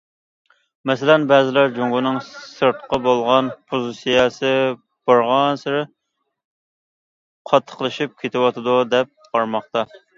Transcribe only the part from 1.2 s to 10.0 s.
بەزىلەر جۇڭگونىڭ سىرتقا بولغان پوزىتسىيەسى بارغانسېرى قاتتىقلىشىپ كېتىۋاتىدۇ، دەپ قارىماقتا.